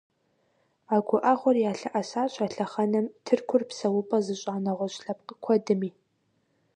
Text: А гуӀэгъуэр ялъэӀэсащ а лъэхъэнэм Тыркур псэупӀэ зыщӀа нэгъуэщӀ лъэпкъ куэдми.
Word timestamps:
А 0.95 0.97
гуӀэгъуэр 1.07 1.57
ялъэӀэсащ 1.71 2.33
а 2.43 2.47
лъэхъэнэм 2.53 3.05
Тыркур 3.25 3.63
псэупӀэ 3.69 4.17
зыщӀа 4.25 4.55
нэгъуэщӀ 4.63 4.99
лъэпкъ 5.03 5.33
куэдми. 5.43 5.89